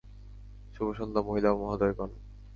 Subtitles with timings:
[0.75, 2.09] শুভ সন্ধ্যা মহিলা ও মহোদয়গণ।